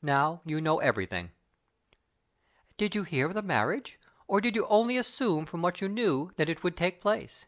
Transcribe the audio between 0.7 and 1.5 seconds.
everything."